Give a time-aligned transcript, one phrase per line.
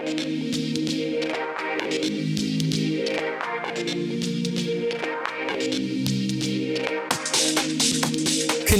[0.00, 0.06] こん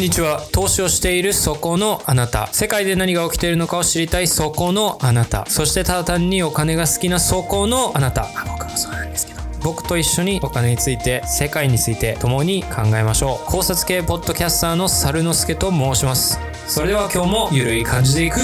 [0.00, 0.40] にちは。
[0.50, 2.46] 投資をしているそこのあなた。
[2.54, 5.44] 世界で何が起きているのかを知りたいそこのあなた。
[5.44, 8.26] そしてただ単にお金が好きなそこのあなた。
[8.46, 9.40] 僕もそうなんですけど。
[9.62, 13.50] 僕と一緒にお金について世界について共に考えましょう。
[13.50, 16.40] 考察系ポッドキャスターの猿之助と申します。
[16.66, 18.40] それでは今日もゆるい感じでいく。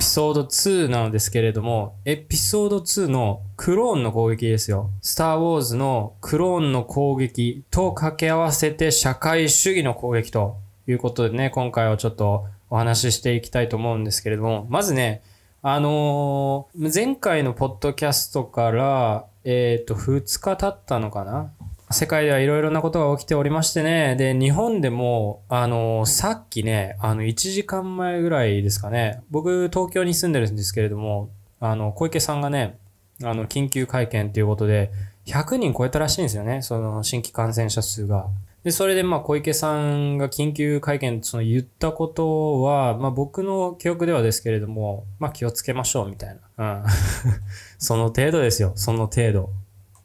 [0.00, 4.88] ピソード2なのですけれどもエピソード2のクローンの攻撃ですよ。
[5.02, 15.20] スター・ウォーズのクローンの攻撃と掛け合わせて社会主義の攻撃ということでね今回はちょっとお話ししていきたいと思うんですけれどもまずね
[15.60, 21.52] あのー前回のポッドキャストから、えっ、と、2日経ったのかな？
[21.92, 24.14] 世界ではいろいろなことが起きておりましてね。
[24.14, 29.22] で、日本でも、あのさっきね、あの、1時間前ぐらいですかね。
[29.30, 32.78] 僕、東京に住んでるんですけれども、あの、小池さんがね、
[33.24, 34.92] あの、緊急会見ということで、
[35.26, 36.62] 100人超えたらしいんですよね。
[36.62, 38.28] その、新規感染者数が。
[38.62, 46.76] で、それでまあ小池さんが緊急会見その言ったことは、まあ僕の記憶ではですけれども、まあ気をつけましょうみたいな。
[46.76, 46.84] うん。
[47.78, 48.72] その程度ですよ。
[48.74, 49.50] その程度。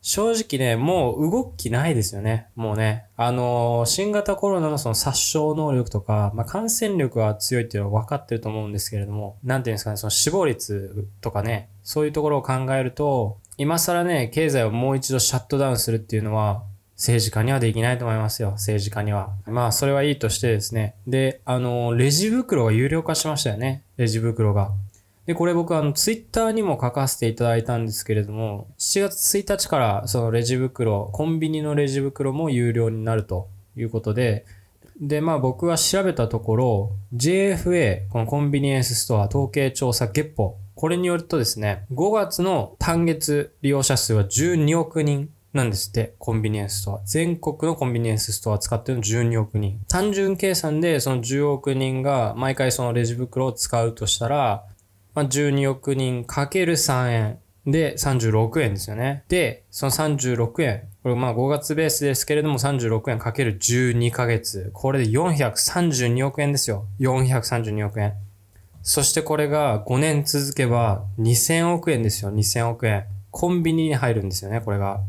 [0.07, 2.45] 正直ね、もう動きないですよね。
[2.55, 3.05] もうね。
[3.17, 16.61] あのー新型コロナのその殺傷能力とか、まあ感染力が強いっていうのは分かってると思うんですけれども、なんていうんですかね、その死亡率とかね、そういうところを考えると、今更ね、経済をもう一度シャットダウンするっていうのは、
[16.95, 18.51] 政治家にはできないと思いますよ。
[18.51, 19.31] 政治家には。
[19.47, 20.93] まあ、それはいいとしてですね。
[21.07, 23.81] で、あの、レジ袋が有料化しましたよね。
[23.97, 24.71] レジ袋が。
[25.25, 34.45] で、これ僕あの、ツイッターにも書かせていただいたんですけれども、7月1日からそのレジ袋、コンビニのレジ袋も有料になるということで、
[35.01, 46.99] で、まあ僕は調べたところ、JFA、このコンビニエンスストア統計調査月報、これによるとですね、5月の単月利用者数は12億人なんですって、コンビニエンスストア。
[47.05, 49.79] 全国のコンビニエンスストア使ってるの12億人。
[49.87, 54.65] 単純計算でその10億人が毎回そのレジ袋を使うとしたら、
[55.15, 59.23] まあ、12億人かける3円で36円ですよね。
[59.27, 60.83] で、その36円。
[61.01, 64.69] これまあ5月ベースですけれども36円かける12ヶ月。
[64.73, 66.85] これで432億円ですよ。
[66.99, 68.13] 432億円。
[68.83, 72.31] そしてこれが5年続けば2000億円ですよ。
[72.31, 73.05] 2000億円。
[73.31, 75.01] コンビニに入るんですよね、これが。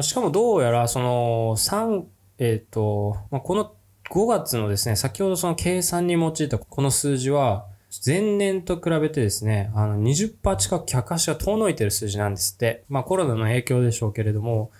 [0.00, 2.04] しかもどうやらその3、
[2.38, 3.72] えっ、と、この
[4.10, 7.66] 5月のですね、先ほどその計算に用いたこの数字は、
[8.04, 12.84] 前年と比べてですね、あの20%近く客足が遠のいてる数字なんですって。
[12.88, 14.70] まあコロナの影響でしょうけれども、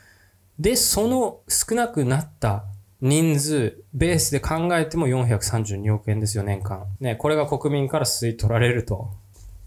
[0.58, 2.64] で、その少なくなった
[3.00, 6.86] 人数、ベースで考えても432億円ですよ、年間。
[7.00, 9.10] ね、これが国民から吸い取られると。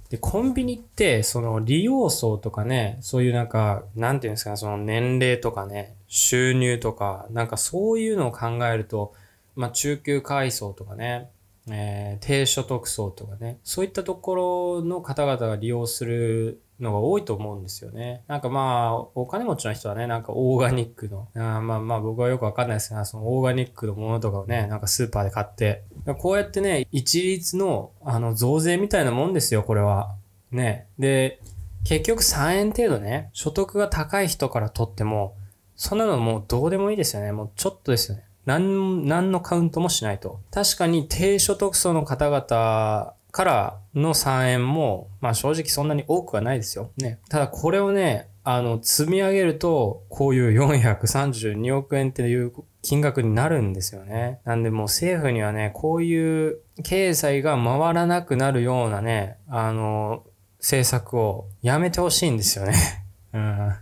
[0.10, 9.14] で、コンビニって、その利用層とかね、そういうなんか、なんていうんですかね、その年齢とかね、収入とか、なんかそういうのを考えると、
[9.56, 11.30] まあ中級階層とかね、
[11.70, 18.24] えー低所得層とかね、そういったところの方々が利用するのが多いと思うんですよね。
[18.28, 25.84] なんかまあ、お金持ちの人はね、なんかオーガニックの、あーまあまあ僕はよくわかんないですが、そのオーガニックのものとかをね、なんかスーパーで買って、
[26.20, 30.16] こうやってね、一律の、あの、増税みたいなもんですよ、これは。
[30.52, 30.88] ね。
[31.00, 31.40] で、
[31.84, 35.36] 結局3円程度ね、所得が高い人から取っても、
[35.76, 37.32] そんなのもうどうでもいいですよね。
[37.32, 38.24] もうちょっとですよね。
[38.46, 40.40] なん、何のカウントもしないと。
[40.52, 46.92] 確かに低所得層の方々からの3円も、まあ正直そんなに多くはないですよ。
[46.98, 47.20] ね。
[47.30, 52.54] ただこれをね、あの、積み上げると、こういう432億円っていう
[52.84, 54.40] 金額になるんですよね。
[54.46, 60.24] なんでもう政府にはね、こういう経済が回らなくなるようなね、あの、
[60.60, 62.74] 政策をやめてほしいんですよね。
[63.34, 63.74] うん。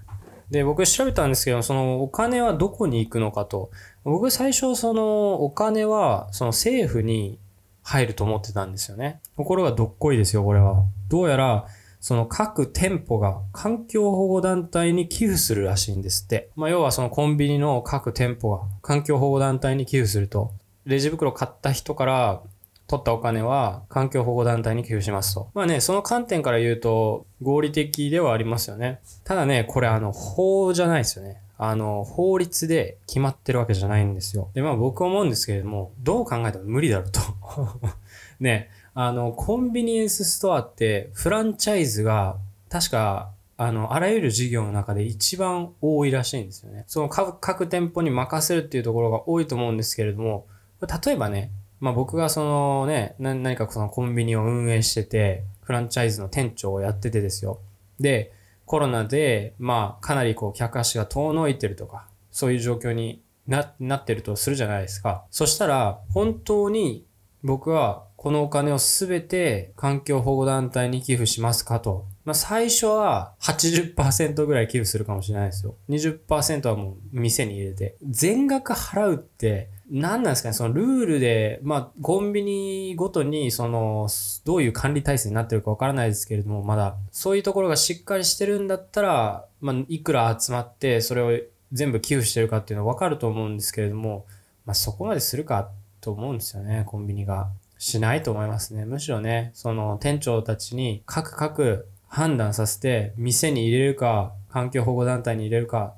[0.52, 3.72] で、僕調べたんですけど、そのお金はどこに行くのかと。
[4.04, 7.40] 僕最初そのお金はその政府に
[7.84, 9.22] 入ると思ってたんですよね。
[9.38, 10.84] ところがどっこいですよ、これは。
[11.10, 11.66] どうやら、
[12.00, 16.50] その各店舗が環境保護団体に寄付するらしいんですって。
[16.56, 20.52] まあ、要はそのコンビニの各店舗が環境保護団体に寄付すると。
[20.86, 22.42] レジ袋買った人から
[22.88, 25.50] 取ったお金は環境保護団体に寄付しますと。
[25.54, 29.00] まあね、その観点から言うと合理的ではありますよね。
[29.24, 31.42] ただね、これあの法じゃないですよね。
[31.58, 34.50] あの、法律で決まってるわけじゃないんですよ。
[34.54, 37.22] で、まあ僕思うんですけれども、どう考えても無理だろうと。
[38.40, 42.38] ね、あの、コンビニエンスストアってフランチャイズが
[42.70, 46.84] 確か、あの、あらゆる事業の中で一番多いらしいんですよね。
[46.88, 50.48] その各各店舗に任せるっていうところが多いと思うんですけれども、
[51.06, 51.52] 例えばね、
[51.84, 57.60] まあ僕がそのね、何かそのコンビニを運営してて、フランチャイズの店長をやっててですよ。
[58.00, 58.32] で、
[58.66, 65.26] コロナで、まあかなりこう客足が遠のいてるとか、そういう状況にな、なってるとするじゃないですか。
[65.30, 67.06] そしたら、本当に
[67.44, 72.06] 僕はこのお金をすべて環境保護団体に寄付しますかと。
[72.24, 75.76] まあ最初は80%ぐらい寄付するかもしれないですよ。
[75.90, 77.98] 20%はもう店に入れて。
[78.10, 84.08] 全額払うって何なんですかねそのルールで、まあ、コンビニごとに、その、
[84.46, 91.40] どういう管理体制になってるかわからないですけれども、まだ、そういうところがしっかりしてるんだったら、まあ、いくら集まって、それを
[91.72, 94.26] 全部寄付してるかっていうのはわかると思うんですけれども、
[94.66, 95.70] まあ、そこまでするか
[96.00, 97.50] と思うんですよね、コンビニが。
[97.84, 98.86] しないと思いますね。
[98.86, 105.94] むしろね、その店長たちに各々判断させて、店に入れるか、環境保護団体に入れるか、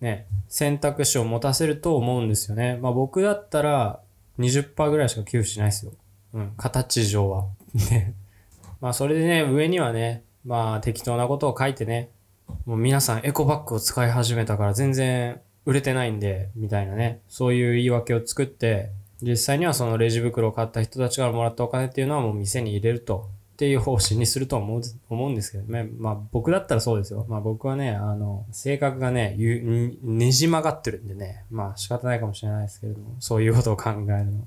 [0.00, 2.78] ね、選択肢を持たせると思うんですよね。
[2.80, 4.00] まあ僕だったら
[4.38, 5.92] 20%ぐらいしか寄付しないですよ。
[6.34, 7.46] うん、形上は。
[7.90, 8.14] ね。
[8.80, 12.08] まあそれでね、上にはね、まあ適当なことを書いてね、
[12.64, 18.90] もう皆さんエコバッグを使い始めたから全然売れてないんで、みたいなね、そういう言い訳を作って、
[19.22, 23.28] 実際にはそのレジ袋を買った人たちからもらったお金っていうのはもう店に入れると。
[23.60, 24.80] っていう方針にすると思う、
[25.10, 25.86] 思うんですけどね。
[25.98, 27.26] まあ僕だったらそうですよ。
[27.28, 29.36] まあ僕はね、あの、性格がね、
[30.02, 34.46] ねじ曲がってるんでね、まあ仕方ないかもしれないですけれども、そういうことを考えるの。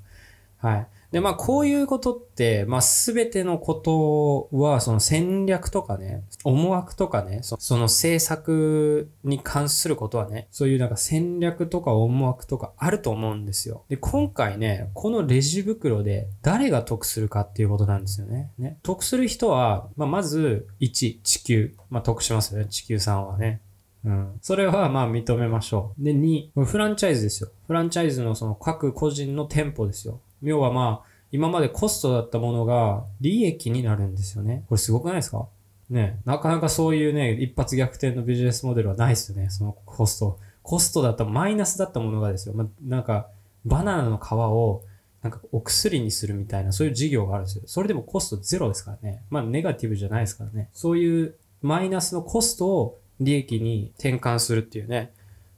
[0.57, 0.87] はい。
[1.13, 13.83] で、まあ、こういうことって、まあ、すべてのことは、その戦略とかね、思惑とかね、その政策に関することはね、そういうなんか戦略とか思惑とかあると思うんですよ。
[13.89, 18.49] で、今回ね、このレジ袋で誰が得するかっていうことなんですよね。
[18.57, 18.79] ね。
[18.81, 21.75] 得する人は、まあ、まず、1、地球。
[21.91, 23.61] まあ、得しますよね、地球さんはね。
[24.03, 24.39] うん。
[24.41, 26.03] それはまあ認めましょう。
[26.03, 27.51] で、2、フランチャイズですよ。
[27.67, 30.19] フランチャイズのその各個人の店舗ですよ。
[30.43, 34.65] 要はまあ、今までコストだったものが利益になるんですよね。
[34.69, 35.47] これすごくないですか？
[35.89, 39.49] ね、なかなかそういうね、一発逆転のビジネスモデルはないですよね。
[39.49, 40.39] そのコスト。
[40.61, 42.55] コストだったマイナスだったものがですよ。
[42.55, 43.27] まなんか、
[43.65, 44.83] バナナの皮を、
[45.21, 47.63] なんかお薬にするみたいな、そういう事業があるんですよ。
[47.65, 49.23] それでもコストゼロですからね。
[49.29, 50.69] まあ、ネガティブじゃないですからね。
[50.73, 55.11] そういうマイナスのコストを利益に転換するっていうね。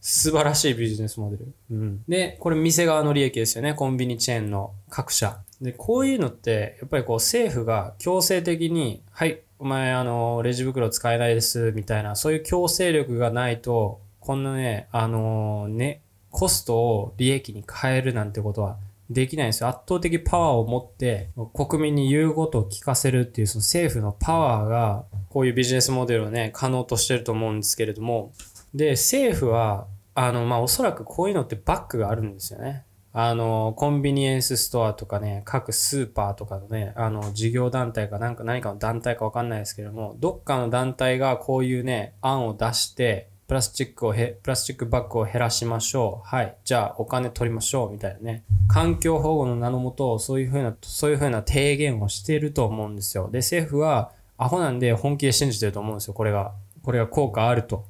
[0.07, 1.47] 素晴らしいビジネスモデル。
[1.71, 2.03] うん。
[2.07, 3.73] で、これ店側の利益ですよね。
[3.73, 5.39] コンビニチェーンの各社。
[5.59, 18.77] で、こういうのって、やっぱりこう政府が強制的に、はい、お前あの、レジ袋使えないです、みたいな、そういう強制力がないと、こんなね、あのね、コストを利益に変えるなんてことは
[19.09, 19.69] できないんですよ。
[19.69, 28.33] 圧倒的パワーを持って国民に言うことを聞かせるっていうその政府のパワーがこういうビジネスモデルをね、可能としてると思うんですけれども、
[28.75, 32.85] で、政府はあの、まあ、おそらくこういうのってバックがあるんですよね。
[33.13, 46.27] あの、コンビニエンスストアとかね、各スーパーとかのね、あの、事業団体かなんか何かの団体かわかんないですけども、どっかの団体がこういうね、案を出して、プラスチックをへ、プラスチックバッグを減らしましょう。
[46.27, 46.55] はい。
[46.63, 47.91] じゃあお金取りましょう。
[47.91, 48.43] みたいなね。
[48.67, 53.29] 環境保護の名のもと、そういうふうな、そういうふうな提言をしていると思うんですよ。
[53.31, 56.13] で、政府はアホなんで本気で信じてると思うんですよ。
[56.13, 56.53] これが。
[56.81, 57.85] これが効果あると。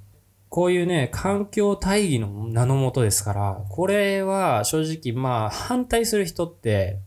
[0.50, 7.00] こういうね、環境大義の名のもとですから、これは正直まあ反対する人って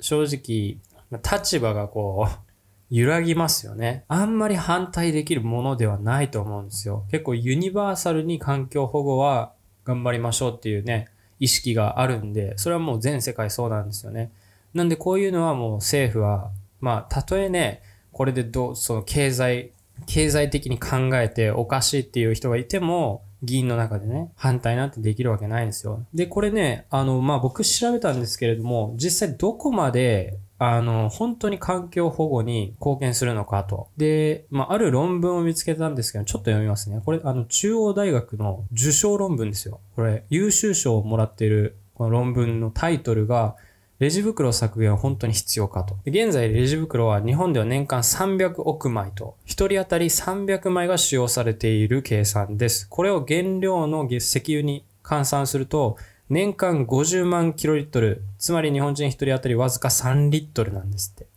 [0.00, 0.78] 正直
[1.22, 2.38] 立場がこう
[2.94, 4.04] 揺らぎますよね。
[4.08, 7.04] あんまり反対できるものではないと思うんですよ。
[7.10, 9.52] 結構ユニバーサルに環境保護は
[9.84, 11.08] 頑張りましょうっていうね、
[11.40, 14.30] 意識があるんで、それはもう全世界そうなんですよね。
[14.74, 19.72] なんでこういうのはもう政府は、まあ、たとえね、これでどう、その経済
[20.06, 26.06] 経済的に考えておかしいっていう人がいても、議員の中でね、反対なんてできるわけないんですよ。
[26.14, 33.88] で、これね、あの、まあ、僕調べたんですけれども、実際どこまで、あの、本当に環境保護に貢献するのかと。
[33.96, 37.02] で、まあ、ある論文を見つけたんですけど、ちょっと読みますね。
[37.04, 39.80] これ、あの、中央大学の受賞論文ですよ。
[39.96, 43.56] これ、優秀賞をもらってる、この論文のタイトルが、
[44.02, 45.96] レジ袋削減は本当に必要かと。
[46.06, 52.88] 現在、レジ袋は日本では年間300億枚と、1人当たり300枚が使用されている計算です。
[52.90, 61.28] これを原料の石油に換算すると、年間50万キロリットル、つまり日本人1人当たりわずか3リットルなんですって。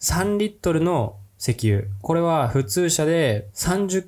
[0.00, 1.84] 3リットルの石油。
[2.02, 4.04] これは普通車で30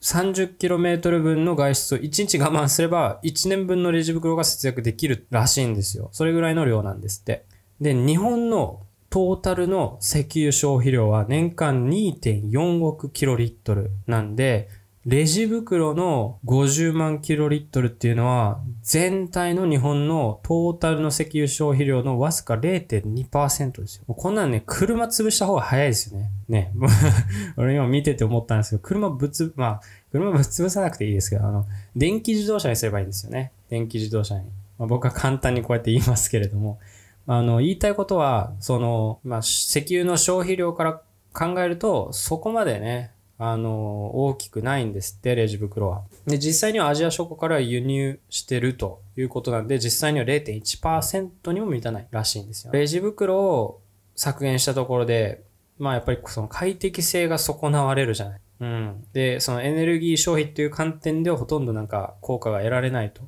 [0.00, 6.08] 30km 分の外出を1日我慢すれば1年分のレジ袋が節約できるらしいんですよ。
[6.12, 7.44] それぐらいの量なんですって。
[7.80, 14.68] で、日本のトータルの石油消費量は年間2.4億キロリットルなんで、
[15.06, 24.14] レジ袋の50万キロリットルっていうのは、全体の日本のトータルの石油消費量のわずか0.2%ですよ。
[24.14, 26.30] こんなんね、車潰した方が早いですよね。
[26.50, 26.72] ね。
[27.56, 29.80] 俺今見てて思ったんですけど、車ぶつ、まあ、
[30.12, 31.66] 車ぶつ潰さなくていいですけど、あの、
[31.96, 33.52] 電気自動車にすればいいんですよね。
[33.70, 34.44] 電気自動車に。
[34.78, 36.78] まあ、僕は簡単にこうやって言いますけれども、
[37.26, 41.00] あの、言いたいことは、その、まあ、石油の消費量から
[41.32, 46.02] 考えると、そこまでね、あの、大きくないんですって、レジ袋は。
[46.26, 52.72] で、実際にはアジア諸国からは輸入してるということなんで、実際には0.1%にも満たないらしいんですよ。
[52.74, 53.80] レジ袋を
[54.14, 55.42] 削減したところで、
[55.78, 58.40] まあやっぱりその快適性が損なわれるじゃない。
[58.60, 59.04] うん。
[59.14, 63.22] で、そのエネルギー消費っていう観点ではほとんどなんか効果が得られないと。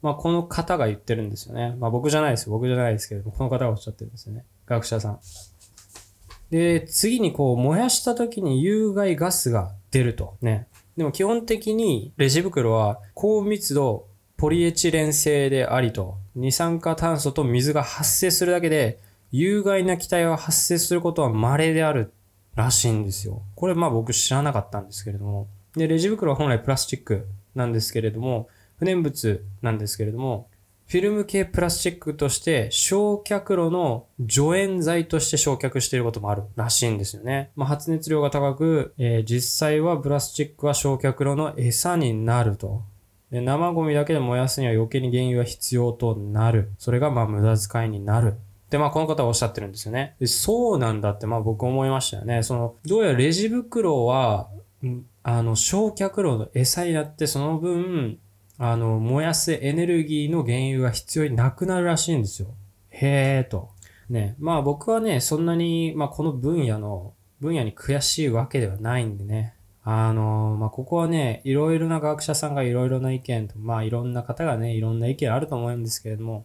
[0.00, 1.76] まあこの方が言ってるんですよね。
[1.78, 2.52] まあ僕じゃないですよ。
[2.52, 4.46] 僕じゃないですけども、この方がおっしゃってるんですよね。
[4.64, 5.20] 学者さん。
[6.50, 10.36] で、次にこう燃やした時に有害ガスが出ると。
[10.40, 10.66] ね。
[10.96, 18.98] でも基本的にレジ袋は高密度ポリエチレン製でありと、二酸化炭素と水が発生するだけで
[19.30, 22.12] 有害な気体が発生することは稀である
[22.54, 23.42] らしいんですよ。
[23.54, 25.48] これまあ僕知らなかったんですけれども。
[25.76, 30.48] で、レジ袋は本来プラスチックなんですけれども、不燃物なんですけれども、
[30.88, 37.50] フィルム系プラスチックとして焼却炉の助燃剤として焼却していることもあるらしいんですよね。
[37.56, 42.84] まあ、発熱量が高く、えー、実際はプラスチックは焼却炉の餌になると。
[43.30, 46.70] で生ゴミだけで燃やすには余計に原油が必要となる。
[46.78, 48.36] それがまあ無駄遣いになる。
[48.70, 50.16] で、まあこの方はおっしゃってるんですよね。
[50.24, 52.42] そうなんだってまあ僕思いましたよね。
[52.42, 54.48] その、どうやらレジ袋は、
[55.22, 58.18] あの、焼却炉の餌になってその分、
[58.58, 62.48] あの、燃やすエネルギーの原油が必要になくなるらしいんですよ。
[62.90, 63.70] へーと。
[64.10, 64.34] ね。
[64.38, 69.54] まあ僕はね、そんなに、まあこの分野の、分野に悔しいわけではないんでね。
[69.84, 76.44] あの、まあここはね、いろいろな学者さんがいろいろな意見と、まあいろんな方がね、いろんな意見あると思うんですけれども、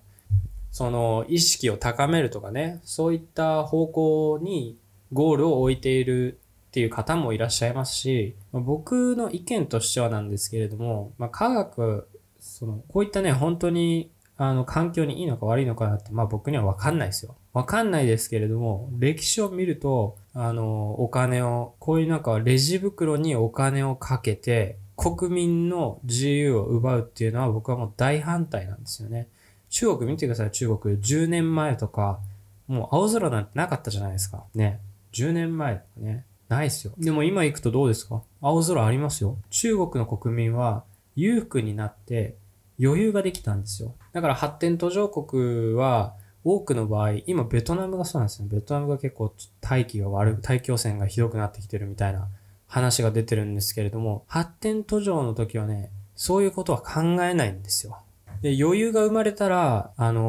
[0.71, 4.77] その意識を高めるとかね、そういった方向に
[5.11, 6.39] ゴールを置いている
[6.73, 17.35] っていう方もいらっしゃいますし、ま、僕の意見としてはなんですけれども、まあ、科学、その、こういったね、本当に、あの、環境にいいのか悪いのかなって、まあ僕にはわかんないですよ。
[17.53, 29.27] わかんないですけれども、歴史を見ると、あの、お金を、こういうなんかレジ袋にお金をかけて、国民の自由を奪うっていうのは僕はもう大反対なんですよね。
[29.69, 30.97] 中国見てください、中国。
[30.97, 32.19] 10年前とか、
[32.67, 34.45] もう青空なんてなかったじゃないですか。
[34.55, 34.79] ね。
[35.11, 36.25] 10年前とかね。
[36.49, 36.93] ないですよ。
[36.97, 38.21] でも今行くとどうですか？
[38.41, 39.37] 青空ありますよ。
[39.49, 40.83] 中国の国民は
[41.15, 42.35] 裕福になって
[42.81, 43.95] 余裕ができたんですよ。
[44.11, 48.47] だから発展途上国は多くの場合、今ベトナムがそうなんですよ。
[48.49, 52.27] ベトナムが結構大気が悪い、大気汚染がひどくなってきてるみたいな
[52.67, 57.97] 話が出てるんですけれども、発展途上の時はね、そういうことは考えないんですよ。
[58.41, 60.25] で、余裕が生まれたら、あのー、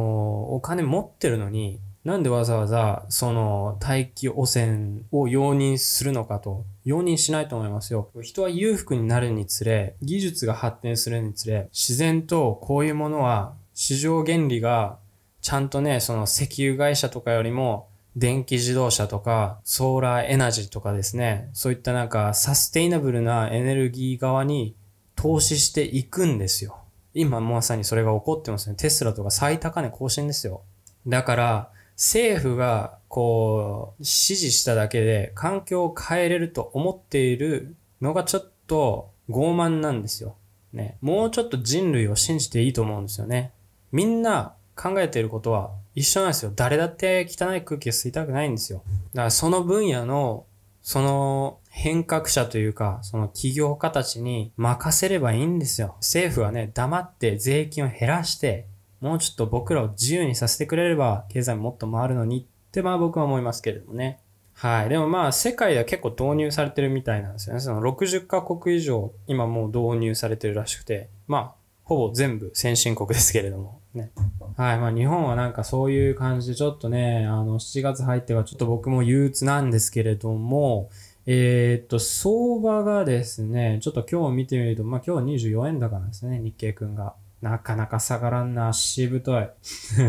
[0.55, 8.11] お金持ってるのに、なんでわざわざ、その、大気汚染を容認するのかと、容認しないと思いますよ。
[8.21, 14.99] 人は裕福になるにつれ、技術が発展するにつれ、自然とこういうものは、市場原理が、
[15.41, 24.77] ちゃんとね、その石油会社とかよりも、電気自動車とか、ソーラーエナジーとかですね、そういったなんかサステイナブルなエネルギー側に
[25.17, 26.79] 投資していくんですよ。
[27.15, 28.77] 今まさにそれが起こってますね。
[28.77, 30.63] テスラとか最高値更新ですよ。
[31.07, 40.37] だから、政府がこう指示しただけで環境を変えれると思っているのがちょっと傲慢なんですよ。
[40.73, 40.99] ね。
[41.01, 43.53] もうちょっと人類を信じていいと思うんですよね。
[43.93, 46.53] みんな考えていることは一緒なんですよ。
[46.55, 48.83] 誰だって汚い空気を吸いたくないんですよ。
[49.13, 50.47] だからその分野の
[50.83, 55.95] その変革者というか、その企業家たちに任せればいいんですよ。
[56.01, 58.67] 政府はね、黙って税金を減らして、
[59.05, 64.19] もうちょっと僕らを自由にさせてくれれば、経済もっと回るのにってまあ僕は思いますけれどもね。
[64.55, 64.89] はい。
[64.89, 67.61] でもまあ世界では結構導入されてるみたいなんですよね。
[67.61, 74.11] その60カ国以上今もう導入されてるらしくて、まあほぼ全部先進国ですけれどもね。
[74.57, 74.79] はい。
[74.79, 80.89] まあ日本はなんかそういう感じでちょっとね、あの7月入ってはちょっと僕も憂鬱なんですけれども、
[81.27, 87.15] えー、っと、相場がですね、ちょっと今日見てみると、まあ今日24円高なんですね、日経くんが。
[87.45, 89.47] なかなか下がらんな、しぶとい。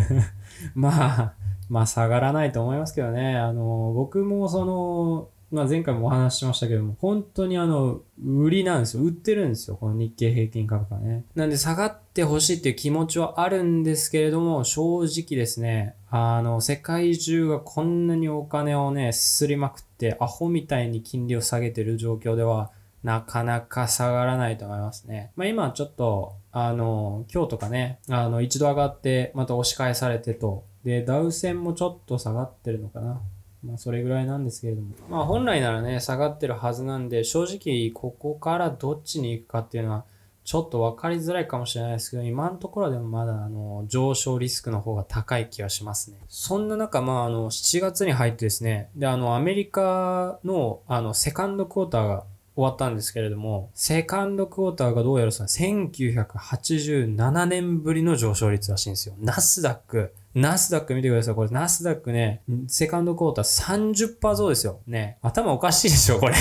[0.74, 1.34] まあ、
[1.68, 3.36] まあ下がらないと思いますけどね。
[3.36, 9.04] あの、僕もその、まあ前回もお話ししましたけども、本当にあの、売りなんですよ。
[9.04, 9.76] 売ってるんですよ。
[9.76, 11.26] この日経平均株価ね。
[11.36, 22.72] なんで下がってほしいっていう気持ちはあるんですけれども、正直ですね、あの、世界中がこんなにお金をね、すりまくって、アホみたいに金利を下げてる状況では、
[23.06, 25.32] なかなか下がらないと思いますね。
[25.36, 30.64] まあ今ちょっと、あの、今日とかね、あの、一度上がって、また押し返されてと。
[30.84, 33.22] で、ダウ線もちょっと下がってるのかな。
[33.64, 34.88] まあそれぐらいなんですけれども。
[35.08, 40.06] まあ本来ならね、下がってるはずなんで、正直ここからどっちに行くかっていうのは、
[40.44, 46.18] ちょっと分かりづらいかもしれないですけど、今のところでもまだあの上昇リスクの方が高い気がしますね。
[46.28, 52.24] そんな中、まああの7月に入ってですね、であのアメリカのあのセカンドクォーターが
[52.56, 59.16] 終わったんですけれども、セカンドクォーターがどうやらその1987年ぶりの上昇率らしいんですよ。
[59.20, 60.14] ナスダック。
[60.34, 61.36] ナスダック見てください。
[61.36, 64.80] これ、ナスダックね、セカンドクォーター30%増ですよ。
[64.88, 65.18] ね。
[65.22, 66.36] 頭おかしいでしょ、これ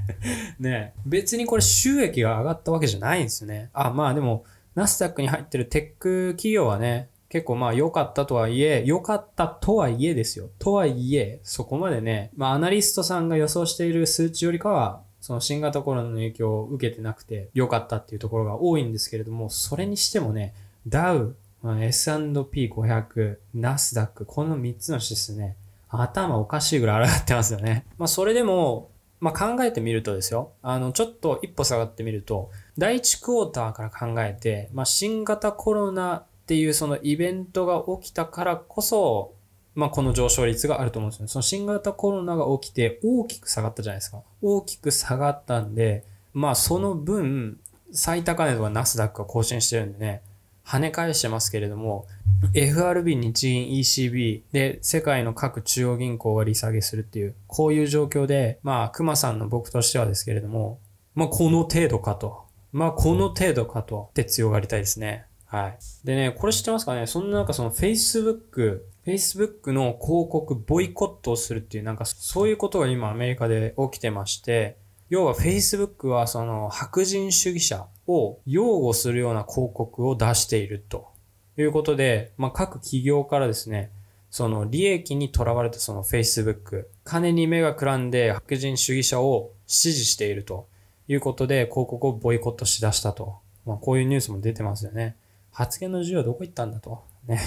[0.60, 0.94] ね。
[1.06, 3.70] 別にこれ収益が上がったわけじゃないんですよね。
[3.72, 4.44] あ、まあでも、
[4.74, 10.50] ナスダックに入ってるテック企業はね、結構まあ良かったとはいえ、良かったとはいえですよ。
[10.58, 20.52] とはいえ、そこまでね、まあアナリストさんが予想している数値よりかは、その新型コロナの影響を受けてなくて良かったっていうところが多いんですけれども、それにしてもね、
[20.86, 25.56] ダウ、S&P500、ナスダック、この3つの指数ね、
[25.88, 27.86] 頭おかしいぐらい上がってますよね。
[27.96, 39.32] まあそれでも、まあ考えてみるとですよ、あの、ちょっと一歩下がってみると、第1クォーターから考えて、まあ新型コロナっていうそのイベントが起きたからこそ、
[39.74, 41.28] まあ、この上昇率があると思うんですよね。
[41.28, 44.22] その新型コロナが起きて大きく下がったじゃないですか。
[44.40, 47.58] 大きく下がったんで、まあ、その分、
[47.92, 50.22] 最高値とかナスダックが更新してるんでね、
[50.64, 52.06] 跳ね返してますけれども、
[52.54, 60.78] FRB、日銀、ECB で世界の各中央銀行が利下げするっていう、こういう状況で、まあ、熊さんの僕としてはですけれども、
[61.14, 62.42] まあ、この程度かと。
[62.72, 65.26] まあ、この程度かと、って強がりたいですね。
[65.46, 65.78] はい。
[66.04, 67.06] でね、これ知ってますかね？
[67.06, 74.78] そんな中その Facebook、Facebook の広告ボイコットをするっていうなんかそういうことが今アメリカで起きてまして、
[75.10, 81.08] 要は Facebook はその白人主義者を擁護するような広告を出していると
[81.58, 83.90] いうことで、まあ、各企業からですね、
[84.30, 90.66] その利益にとらわれたその Facebook、金に目がくらんで白人主義者を支持していると
[91.06, 93.36] いうことで広告をボイコットしだしたと。
[93.66, 95.16] まあ、こういうニュースも出てますよね。
[95.52, 97.04] 発言の自由はどこ行ったんだと。
[97.26, 97.40] ね。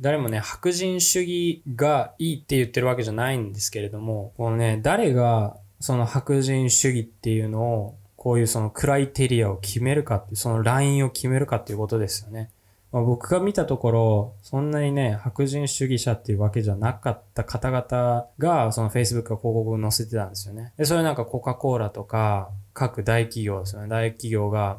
[0.00, 12.50] 誰もね、白人主義がいいって言ってるわけじゃないんですけれども、このね、誰がその白人主義っていうのを、こういうそのクライテリアを決めるかっていう、そのラインを決めるかっていうことですよね。
[12.92, 20.72] まあ、僕が見たところ、そんなにね、白人主義者っていうわけじゃなかった方々が、その Facebook が広告を載せてたんですよね。
[20.76, 23.88] で、それなんかコカ・コーラとか、各大企業ですよね。
[23.88, 24.78] 大企業が、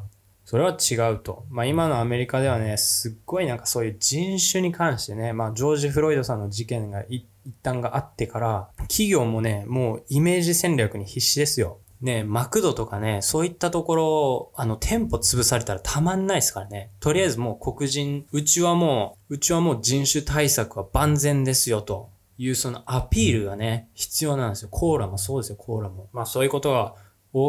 [0.52, 1.46] それは違うと。
[1.48, 7.24] まあ今のアメリカではね、すっごいなんかそういう人種に関してね、まあジョージ・フロイドさんの事件が一
[7.62, 11.78] 旦があってから、企業もね、もうイメージ戦略に必死ですよ。
[12.02, 16.90] ね、マクドとかね、そういったところ、あの、店舗潰されたらたまんないですからね。
[17.00, 24.68] とりあえずもう黒人、うちはもう、うちはもう人種対策は万全ですよというそのアピールがね、必要なんですよ。
[24.70, 26.10] コーラもそうですよ、コーラも。
[26.12, 26.94] まあそういうことが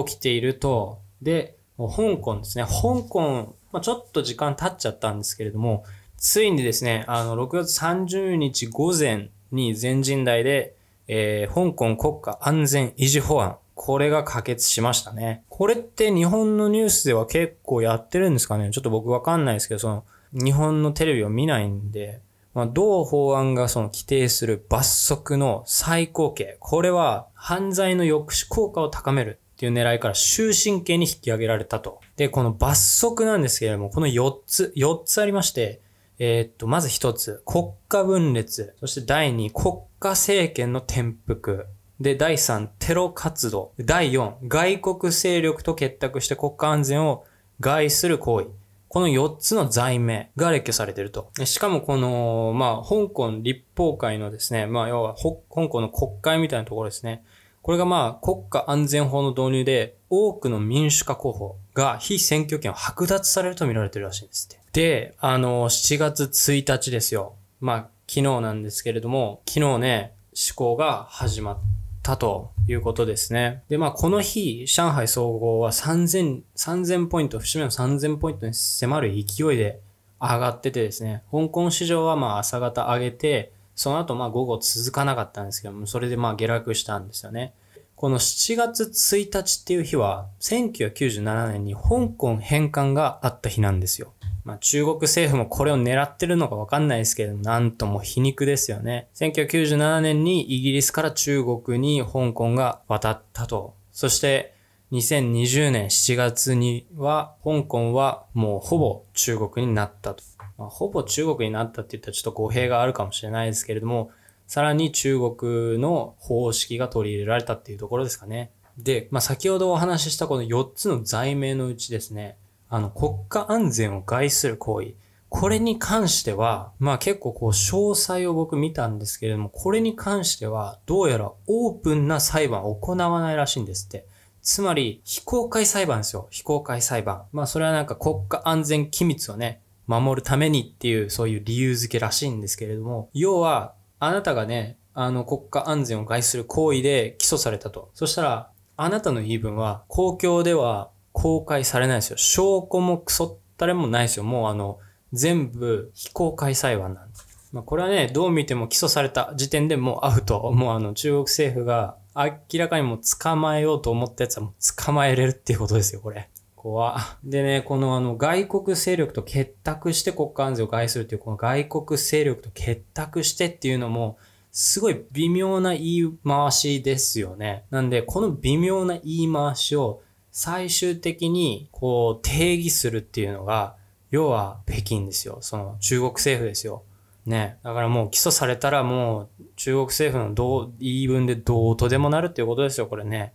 [0.06, 1.02] 起きていると。
[1.22, 2.66] で、香港ですね。
[2.66, 5.84] 香港、まあ、ちょっと時間経っちゃったんですけれども、
[6.18, 10.76] ついにですね、あの、6月30日午前に全人代で、
[11.08, 15.44] えー、香港国家安全維持法案、これが可決しましたね。
[15.50, 18.70] これって日本のニュースでは結構やってるんですかね？
[18.72, 22.22] ちょっと僕わかんないですけど、その、日本のテレビを見ないんで、
[22.54, 26.58] まあ、同法案がその規定する罰則の最高刑。
[26.60, 32.02] これは犯罪の抑止効果を高めるっていう狙いから終身刑に引き上げられたと。
[32.18, 35.80] で、この罰則なんですけれども、この4つ、4つありまして、
[36.20, 38.76] えー、っと、まず1つ、国家分裂。
[38.80, 41.68] そして第2、国家政権の転覆。
[42.00, 43.74] で、第3、テロ活動。
[43.80, 47.24] 第4、外国勢力と結託して国家安全を
[47.60, 48.48] 害する行為。
[48.90, 51.32] この4つの罪名が列挙されてると。
[51.46, 57.24] しかもこの、まあ、香港立法会のですね、まあ、要は、香港の国会みたいなところですね。
[57.64, 64.62] これがまあ国家安全法の導入で多くの民主化候補が非選挙権を剥奪されると見られてるらしいんですって。
[64.74, 67.36] で、あの、7月1日ですよ。
[67.62, 71.58] まあ昨日なんですけれども、昨日ね、施行が始まっ
[72.04, 73.64] たということですね。
[73.70, 79.80] で、まあこの日、上海総合は3000、3000ポイント、節目の3000ポイントに迫る勢いで
[80.20, 87.54] 上がっててですね、香港市場はまあ朝方上げて、その後まあ午後続かなかったんですけども、それでまあ下落したんですよね。
[87.96, 94.14] この7月1日っていう日は、1997年に香港返還があった日なんですよ。
[94.44, 99.08] まあ中国政府もこれを狙ってるのかわかんないですけど、なんとも皮肉ですよね。
[99.16, 103.76] 1997年にイギリスから中国に香港が渡ったと。
[103.92, 104.54] そして
[104.92, 110.24] 2020年7月には、香港はもうほぼ中国になったと。
[110.58, 114.12] まあ、ほぼ中国になったって言ったらちょっと語弊があるかもしれないですけれども、
[114.48, 118.52] さらに中国の方式が取り入れられたっていうところですかね。
[118.78, 122.38] で、まあ、先ほどお話ししたこの4つの罪名のうちですね、
[122.70, 124.96] あの、国家安全を害する行為。
[125.30, 134.06] これに関しては、まあ結構こう詳細を僕見たんですけれども、これに関してはどうやらオープンな裁判を行わないらしいんですって。
[134.44, 136.28] つまり非公開裁判ですよ。
[136.30, 137.24] 非公開裁判。
[137.32, 147.90] まあそれはなんか国家安全機密をね、守るためにっていうそういう理由付けらしいんですけれども、要はあなたがね、あの国家安全を害する行為で起訴されたと。
[147.94, 152.18] そしたら、あなたの言い分は公共では公開されないですよ。
[152.18, 154.24] 証拠もクソったれもないですよ。
[154.24, 154.80] もうあの、
[155.14, 157.50] 全部非公開裁判なんです。
[157.52, 160.52] まあ、これはね、どう見ても起訴された時点でもうアウト。
[160.52, 166.30] もうあの中国政府が明らかにも捕まえようと思ったやつはもう捕まえれるっていうことですよ、これ。
[166.64, 174.18] 怖でね、このあの外国勢力と結託して国家安全を害するっていうこの外国勢力と結託してっていうのも
[174.50, 177.66] すごい微妙な言い回しですよね。
[177.70, 183.76] なんでこの微妙な言い回しを最終的にこう定義するっていうのが
[184.10, 185.40] 要は北京ですよ。
[185.42, 186.84] その中国政府ですよ。
[187.26, 187.58] ね。
[187.64, 193.34] だからもう起訴されたらもう中国政府のどう、言い分でどうとでもなるっていうことですよ、これね。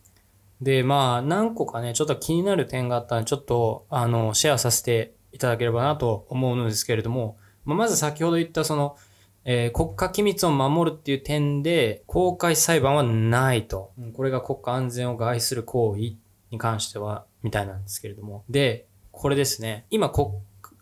[0.60, 8.96] で、まあ何個かね、ちょっと気になる点があったので、ちょっとあの、シェアさせていただければなと思うのですけれども、まあ、まず先ほど言ったその、
[9.44, 13.92] えー、国家機密を守るっていう点で、公開裁判はないと。
[14.14, 16.16] これが国家安全を害する行為
[16.50, 18.44] に関しては、みたいなんですけれども。
[18.48, 19.86] で、これですね。
[19.90, 20.28] 今、国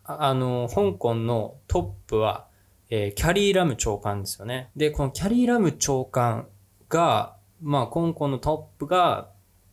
[0.03, 2.47] あの、香港のトップは、
[2.89, 4.69] えー、キャリー・ラム長官ですよね。
[4.75, 6.47] で、このキャリー・ラム長官
[6.87, 9.29] が、まあ、香港のトップが、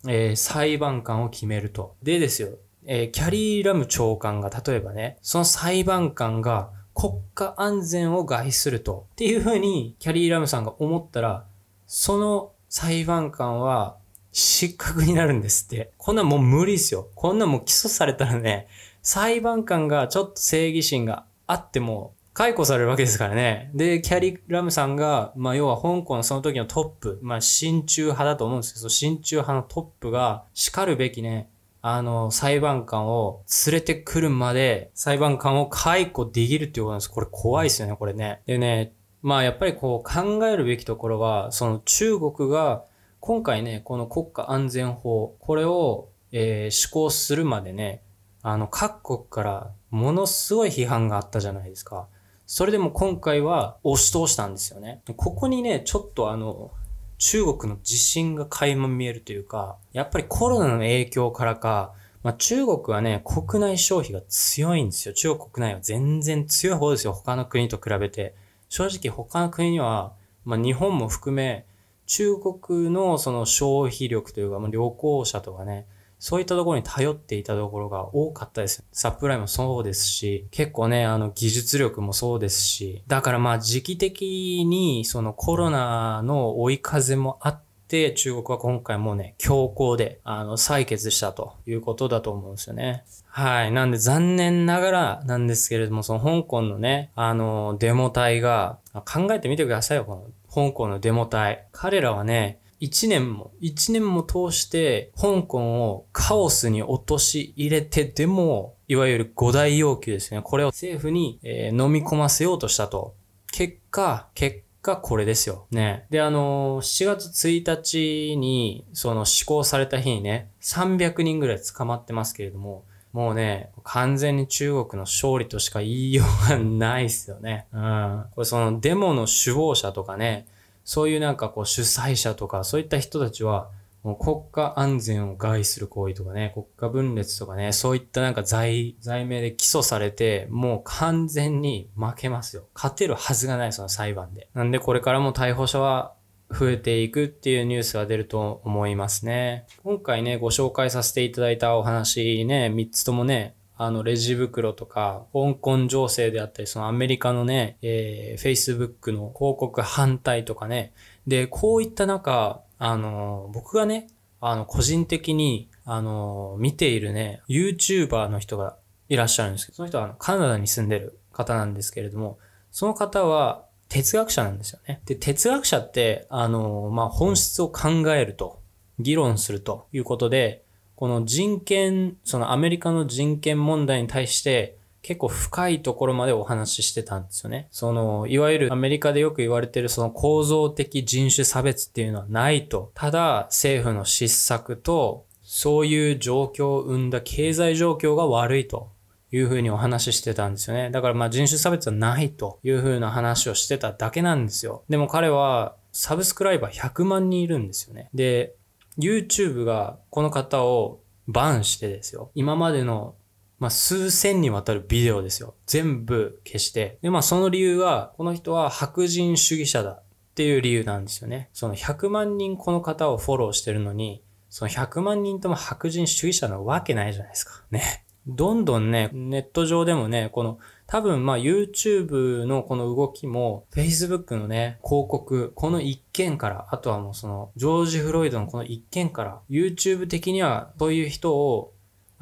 [0.06, 1.96] えー、裁判官を決めると。
[2.02, 2.50] でですよ、
[2.86, 9.06] えー、キャリー・ラム長官が例えばね、その裁判官が国家安全を害すると。
[9.12, 11.46] っていうふうにキャリー・ラムさんが思ったら、
[11.86, 13.96] その裁判官は
[14.32, 15.92] 失格になるんですって。
[15.96, 17.08] こんなもう無理ですよ。
[17.14, 18.68] こんなもう起訴されたらね、
[19.02, 23.70] 裁判官がちょっと正義心があっても、解雇されるわけですからね。
[23.74, 31.48] で、キャリー・ラムさんが、まあ要は香港のその時のトップ、まあ親中派だと思うんですけど、親中派のトップが叱るべきね、
[31.80, 37.10] あの、裁判官を連れてくるまで、裁判官を解雇できるっていうことなんです。
[37.10, 38.40] これ怖いですよね、これね。
[38.46, 38.92] でね、
[39.22, 42.84] まあやっぱりこう考えるべきところは、その中国が
[43.20, 48.02] 今回ね、この国家安全法、これを、えー、施行するまでね、
[48.42, 52.08] あの、各国からものすごい批判があったじゃないですか。
[52.56, 55.02] それでも今回は押し通したんですよね。
[55.16, 56.70] ここにね、ちょっとあの、
[57.18, 65.14] 中国の自信が垣間見えるというか、やっぱりコロナの影響からか、まあ、中国はね、国内消費が強いんですよ。
[65.14, 67.12] 中国国内は全然強い方ですよ。
[67.12, 68.36] 他の国と比べて。
[68.68, 70.12] 正直他の国には、
[70.44, 71.66] まあ、日本も含め、
[72.06, 75.88] 中国のその消費力というか、まあ、旅行者とかね、
[76.26, 78.82] そういったところに頼っていたところが多かったです。
[78.92, 93.04] サプライもそうですし、結構ね、あの技術力もそうですし、だからまあ時期的にそのコロナの追い風もあって、中国は今回もね、強行で、あの、採決したということだと思うんですよね。
[93.26, 93.70] はい。
[93.70, 101.66] なんで残念ながらなんですけれども、その香港のね、あの、デモ隊が、考えてみてくださいよ、この香港のデモ隊。
[101.70, 110.42] 彼らはね、一年も、一年も通して香港をカオスに陥れてでも、いわゆる五大要求ですね。
[110.42, 113.14] これを政府に、えー、飲み込ませようとしたと。
[113.50, 115.66] 結果、結果これですよ。
[115.70, 116.04] ね。
[116.10, 127.66] で、あのー、7月1日に、その施行された日にね、300人ぐらい捕まってますけれども、もうね、完全に中国の勝利としか言いようがないっすよね。
[127.72, 128.24] うん。
[128.34, 130.46] これそのデモの首謀者とかね、
[130.84, 133.70] そういうなんかこう主催者とか、そういった人たちは、
[134.02, 142.64] もう国家安全を害する行為とかね、国家分裂とかね、そういったなんか罪、罪名で起訴されて、もう完全に負けますよ。
[142.74, 144.48] 勝てるはずがない、その裁判で。
[144.52, 146.12] なんでこれからも逮捕者は
[146.50, 149.66] 増えていくっていうニュースが出ると思いますね。
[149.82, 160.92] 今回ね、ご紹介させていただいたお話ね、3つともね、あの、レジ袋とか、香港情勢であったり、そのアメリカのね、えー、Facebook の広告反対とかね。
[161.26, 164.08] で、こういった中、あの、僕がね、
[164.40, 168.76] あの、個人的に、あの、見ているね、YouTuber の人が
[169.08, 172.38] いらっしゃるんですけど、その人はあのカナダに住んでる方なんですけれども、
[172.70, 175.00] その方は哲学者なんですよね。
[175.04, 178.60] で、哲学者って、あの、まあ、本質を考えると、
[178.98, 180.63] 議論するということで、
[180.96, 187.68] この人権、そのアメリカの人権問題に対して結構深いところまでお話ししてたんですよね。
[187.70, 192.90] その、いわゆるアメリカでよく言われてるその構造的人種差別っていうのはないと。
[192.94, 198.88] ただ政府の失策とそういう状況を生んだ経済状況が悪いと
[199.30, 200.90] いうふうにお話ししてたんですよね。
[200.90, 204.84] だからまあ人種差別はないというふうな話をしてただけなんですよ。
[204.88, 208.08] でも彼はサブスクライバー100万人いるんですよね。
[208.14, 208.54] で、
[208.98, 212.30] YouTube がこの方をバンしてですよ。
[212.34, 213.16] 今までの
[213.58, 215.54] まあ、数千にわたるビデオですよ。
[215.66, 216.98] 全部消して。
[217.02, 220.02] で、まあ、その理由は、この人は白人主義者だっ
[220.34, 221.48] ていう理由なんですよね。
[221.52, 227.62] その100万人この方をフォローしてるのに、その100万人とも白人主義者なわけないじゃないですか。
[227.70, 228.04] ね。
[228.26, 241.74] どんどんね、ネット上でもね、この、多分まあ YouTube のこの動きも Facebook のね、広告、この一件から、あとはもうそのジョージ・フロイドのこの一件から、YouTube 的にはそういう人を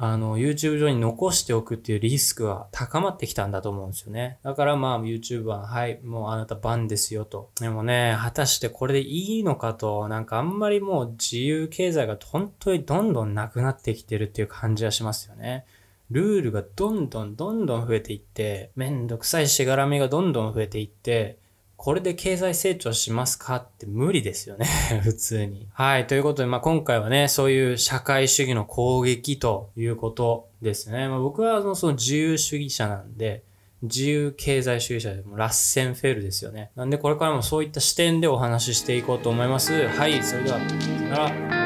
[0.05, 4.37] あの、YouTube 上に残しておくっていうリスクは高まってきたんだと思うんですよね。
[4.43, 7.51] だからまあ YouTube は、はい、もうあなたバンですよと。
[7.61, 15.65] でもね、果たしてこれでいいのかと、なんかあんまりもう自由経済が本当にどんどんなくなってきてるっていう感じはしますよね。
[16.13, 21.39] ルールがどんどんどんどん増えていって、めんどくさいしがらみがどんどん増えていって、
[21.75, 24.67] これで経済成長しますかって無理ですよね
[25.03, 25.67] 普通に。
[25.73, 26.05] はい。
[26.05, 31.09] ということで、まあ、今回はね、そういう社会主義の攻撃ということですね。
[31.09, 33.43] まあ、僕はその自由主義者なんで、
[33.81, 36.69] 自由経済主義者でもラッセンフェルですよね。
[36.75, 39.87] なんでこれからもそういった視点でお話ししていこうと思います。
[39.87, 40.21] はい。
[40.23, 41.62] それでは、さよなら。